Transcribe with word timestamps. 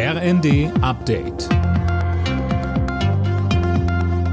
RND 0.00 0.70
Update. 0.80 1.48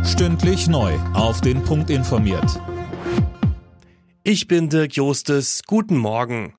Stündlich 0.05 0.67
neu. 0.67 0.93
Auf 1.15 1.41
den 1.41 1.63
Punkt 1.63 1.89
informiert. 1.89 2.61
Ich 4.21 4.47
bin 4.47 4.70
Dirk 4.70 4.96
Jostes. 4.96 5.63
Guten 5.65 5.97
Morgen. 5.97 6.54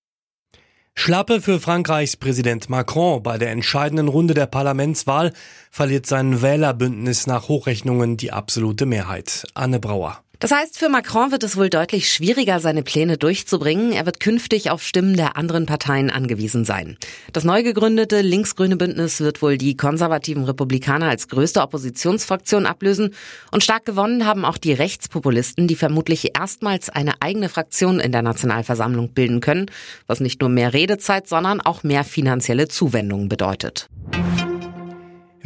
Schlappe 0.96 1.40
für 1.40 1.60
Frankreichs 1.60 2.16
Präsident 2.16 2.68
Macron. 2.68 3.22
Bei 3.22 3.38
der 3.38 3.52
entscheidenden 3.52 4.08
Runde 4.08 4.34
der 4.34 4.46
Parlamentswahl 4.46 5.32
verliert 5.70 6.06
sein 6.06 6.42
Wählerbündnis 6.42 7.28
nach 7.28 7.46
Hochrechnungen 7.46 8.16
die 8.16 8.32
absolute 8.32 8.86
Mehrheit. 8.86 9.46
Anne 9.54 9.78
Brauer. 9.78 10.18
Das 10.38 10.50
heißt, 10.50 10.78
für 10.78 10.90
Macron 10.90 11.32
wird 11.32 11.42
es 11.44 11.56
wohl 11.56 11.70
deutlich 11.70 12.10
schwieriger, 12.10 12.60
seine 12.60 12.82
Pläne 12.82 13.16
durchzubringen. 13.16 13.92
Er 13.92 14.04
wird 14.04 14.20
künftig 14.20 14.70
auf 14.70 14.82
Stimmen 14.82 15.16
der 15.16 15.36
anderen 15.36 15.64
Parteien 15.64 16.10
angewiesen 16.10 16.66
sein. 16.66 16.98
Das 17.32 17.44
neu 17.44 17.62
gegründete 17.62 18.20
linksgrüne 18.20 18.76
Bündnis 18.76 19.20
wird 19.20 19.40
wohl 19.40 19.56
die 19.56 19.76
konservativen 19.78 20.44
Republikaner 20.44 21.08
als 21.08 21.28
größte 21.28 21.62
Oppositionsfraktion 21.62 22.66
ablösen. 22.66 23.14
Und 23.50 23.64
stark 23.64 23.86
gewonnen 23.86 24.26
haben 24.26 24.44
auch 24.44 24.58
die 24.58 24.74
Rechtspopulisten, 24.74 25.68
die 25.68 25.76
vermutlich 25.76 26.36
erstmals 26.36 26.90
eine 26.90 27.14
eigene 27.20 27.48
Fraktion 27.48 27.98
in 27.98 28.12
der 28.12 28.22
Nationalversammlung 28.22 29.12
bilden 29.14 29.40
können, 29.40 29.70
was 30.06 30.20
nicht 30.20 30.42
nur 30.42 30.50
mehr 30.50 30.74
Redezeit, 30.74 31.28
sondern 31.28 31.62
auch 31.62 31.82
mehr 31.82 32.04
finanzielle 32.04 32.68
Zuwendungen 32.68 33.30
bedeutet. 33.30 33.88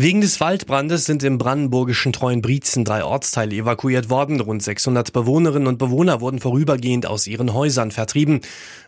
Wegen 0.02 0.22
des 0.22 0.40
Waldbrandes 0.40 1.04
sind 1.04 1.22
im 1.24 1.36
brandenburgischen 1.36 2.14
Treuenbrietzen 2.14 2.86
drei 2.86 3.04
Ortsteile 3.04 3.54
evakuiert 3.54 4.08
worden. 4.08 4.40
Rund 4.40 4.62
600 4.62 5.12
Bewohnerinnen 5.12 5.68
und 5.68 5.76
Bewohner 5.76 6.22
wurden 6.22 6.40
vorübergehend 6.40 7.04
aus 7.04 7.26
ihren 7.26 7.52
Häusern 7.52 7.90
vertrieben. 7.90 8.40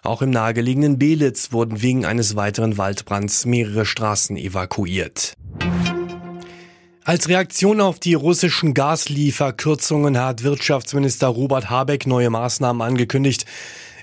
Auch 0.02 0.22
im 0.22 0.30
nahegelegenen 0.30 0.98
Belitz 0.98 1.52
wurden 1.52 1.82
wegen 1.82 2.06
eines 2.06 2.34
weiteren 2.34 2.78
Waldbrands 2.78 3.44
mehrere 3.44 3.84
Straßen 3.84 4.38
evakuiert. 4.38 5.34
Als 7.04 7.28
Reaktion 7.28 7.82
auf 7.82 8.00
die 8.00 8.14
russischen 8.14 8.72
Gaslieferkürzungen 8.72 10.18
hat 10.18 10.44
Wirtschaftsminister 10.44 11.26
Robert 11.26 11.68
Habeck 11.68 12.06
neue 12.06 12.30
Maßnahmen 12.30 12.80
angekündigt. 12.80 13.44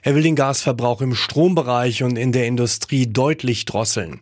Er 0.01 0.15
will 0.15 0.23
den 0.23 0.35
Gasverbrauch 0.35 1.01
im 1.01 1.15
Strombereich 1.15 2.03
und 2.03 2.17
in 2.17 2.31
der 2.31 2.45
Industrie 2.45 3.07
deutlich 3.07 3.65
drosseln. 3.65 4.21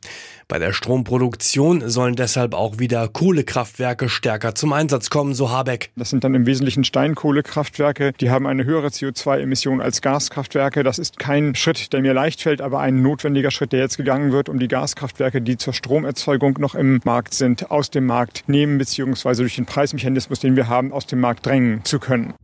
Bei 0.50 0.60
der 0.60 0.72
Stromproduktion 0.72 1.90
sollen 1.90 2.16
deshalb 2.16 2.54
auch 2.54 2.80
wieder 2.80 3.10
Kohlekraftwerke 3.10 4.08
stärker 4.08 4.56
zum 4.56 4.72
Einsatz 4.72 5.10
kommen, 5.10 5.34
so 5.34 5.50
Habeck. 5.50 5.92
Das 5.98 6.10
sind 6.10 6.24
dann 6.24 6.36
im 6.36 6.46
Wesentlichen 6.46 6.86
Steinkohlekraftwerke. 6.86 8.14
Die 8.14 8.30
haben 8.30 8.48
eine 8.48 8.64
höhere 8.64 8.88
CO2-Emission 8.88 9.82
als 9.82 10.02
Gaskraftwerke. 10.02 10.84
Das 10.84 11.00
ist 11.00 11.20
kein 11.20 11.54
Schritt, 11.54 11.92
der 11.92 12.02
mir 12.02 12.14
leicht 12.14 12.42
fällt, 12.42 12.62
aber 12.62 12.80
ein 12.80 13.02
notwendiger 13.02 13.52
Schritt, 13.52 13.74
der 13.74 13.82
jetzt 13.82 13.98
gegangen 13.98 14.32
wird, 14.32 14.48
um 14.48 14.58
die 14.58 14.70
Gaskraftwerke, 14.70 15.42
die 15.42 15.58
zur 15.58 15.74
Stromerzeugung 15.74 16.56
noch 16.62 16.76
im 16.76 17.02
Markt 17.04 17.34
sind, 17.34 17.70
aus 17.70 17.92
dem 17.92 18.06
Markt 18.06 18.46
nehmen 18.48 18.78
bzw. 18.78 19.36
durch 19.36 19.58
den 19.58 19.66
Preismechanismus, 19.66 20.40
den 20.40 20.56
wir 20.56 20.70
haben, 20.70 20.94
aus 20.94 21.08
dem 21.08 21.20
Markt 21.20 21.46
drängen 21.46 21.84
zu 21.84 22.00
können. 22.00 22.36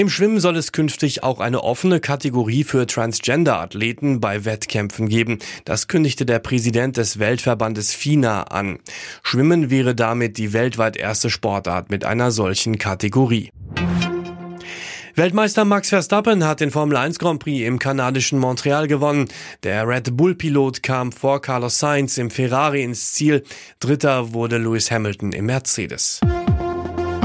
Im 0.00 0.08
Schwimmen 0.08 0.40
soll 0.40 0.56
es 0.56 0.72
künftig 0.72 1.22
auch 1.22 1.40
eine 1.40 1.62
offene 1.62 2.00
Kategorie 2.00 2.64
für 2.64 2.86
Transgender-Athleten 2.86 4.18
bei 4.18 4.46
Wettkämpfen 4.46 5.10
geben. 5.10 5.40
Das 5.66 5.88
kündigte 5.88 6.24
der 6.24 6.38
Präsident 6.38 6.96
des 6.96 7.18
Weltverbandes 7.18 7.92
FINA 7.92 8.44
an. 8.44 8.78
Schwimmen 9.22 9.68
wäre 9.68 9.94
damit 9.94 10.38
die 10.38 10.54
weltweit 10.54 10.96
erste 10.96 11.28
Sportart 11.28 11.90
mit 11.90 12.06
einer 12.06 12.30
solchen 12.30 12.78
Kategorie. 12.78 13.50
Weltmeister 15.16 15.66
Max 15.66 15.90
Verstappen 15.90 16.46
hat 16.46 16.60
den 16.60 16.70
Formel 16.70 16.96
1 16.96 17.18
Grand 17.18 17.40
Prix 17.40 17.66
im 17.66 17.78
kanadischen 17.78 18.38
Montreal 18.38 18.86
gewonnen. 18.86 19.28
Der 19.64 19.86
Red 19.86 20.16
Bull 20.16 20.34
Pilot 20.34 20.82
kam 20.82 21.12
vor 21.12 21.42
Carlos 21.42 21.78
Sainz 21.78 22.16
im 22.16 22.30
Ferrari 22.30 22.82
ins 22.82 23.12
Ziel. 23.12 23.44
Dritter 23.80 24.32
wurde 24.32 24.56
Lewis 24.56 24.90
Hamilton 24.90 25.32
im 25.32 25.44
Mercedes. 25.44 26.20